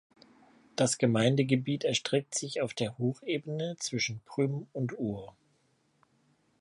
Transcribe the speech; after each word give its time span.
Das 0.75 0.97
Gemeindegebiet 0.97 1.83
erstreckt 1.83 2.33
sich 2.33 2.59
auf 2.63 2.73
der 2.73 2.97
Hochebene 2.97 3.75
zwischen 3.77 4.19
Prüm 4.25 4.65
und 4.73 4.97
Our. 4.97 5.35